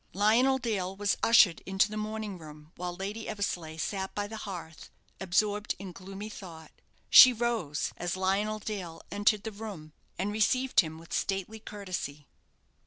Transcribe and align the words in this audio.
Lionel 0.13 0.57
Dale 0.57 0.95
was 0.95 1.15
ushered 1.21 1.59
into 1.63 1.87
the 1.91 1.95
morning 1.95 2.39
room 2.39 2.71
while 2.75 2.95
Lady 2.95 3.29
Eversleigh 3.29 3.77
sat 3.77 4.15
by 4.15 4.25
the 4.25 4.37
hearth, 4.49 4.89
absorbed 5.19 5.75
in 5.77 5.91
gloomy 5.91 6.27
thought. 6.27 6.71
She 7.11 7.31
rose 7.31 7.93
as 7.97 8.17
Lionel 8.17 8.57
Dale 8.57 9.03
entered 9.11 9.43
the 9.43 9.51
room, 9.51 9.93
and 10.17 10.31
received 10.31 10.79
him 10.79 10.97
with 10.97 11.13
stately 11.13 11.59
courtesy. 11.59 12.25